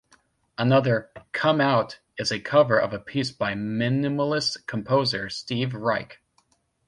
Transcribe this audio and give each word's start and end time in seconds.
Another, 0.57 1.11
"Come 1.31 1.61
Out", 1.61 1.99
is 2.17 2.31
a 2.31 2.39
cover 2.39 2.75
of 2.81 2.91
a 2.91 2.97
piece 2.97 3.29
by 3.29 3.53
minimalist 3.53 4.65
composer 4.65 5.29
Steve 5.29 5.75
Reich. 5.75 6.19